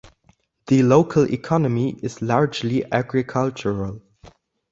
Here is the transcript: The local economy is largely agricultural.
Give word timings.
The 0.65 0.81
local 0.81 1.31
economy 1.31 1.99
is 2.01 2.23
largely 2.23 2.83
agricultural. 2.91 4.01